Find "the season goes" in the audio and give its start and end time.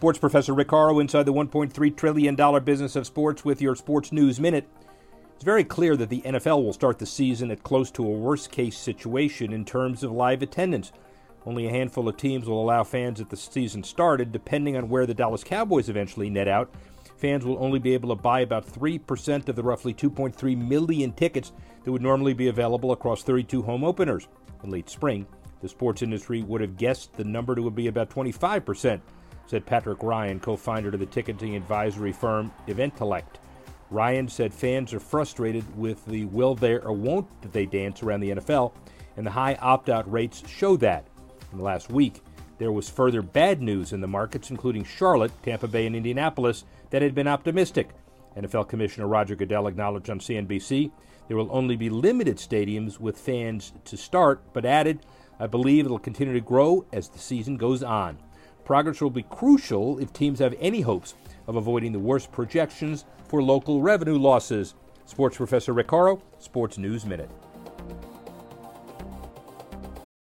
57.08-57.82